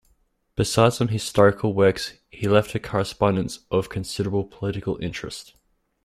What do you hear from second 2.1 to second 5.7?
he left a correspondence of considerable political interest.